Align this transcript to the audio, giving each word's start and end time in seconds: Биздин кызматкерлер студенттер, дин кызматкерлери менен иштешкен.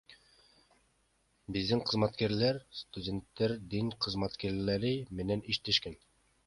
Биздин 1.57 1.83
кызматкерлер 1.91 2.59
студенттер, 2.81 3.55
дин 3.75 3.95
кызматкерлери 4.09 4.97
менен 5.21 5.47
иштешкен. 5.55 6.05